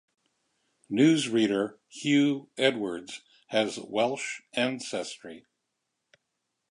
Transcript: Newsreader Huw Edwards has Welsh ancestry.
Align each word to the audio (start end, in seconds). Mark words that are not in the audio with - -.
Newsreader 0.89 1.77
Huw 1.99 2.49
Edwards 2.57 3.21
has 3.49 3.77
Welsh 3.77 4.41
ancestry. 4.53 5.45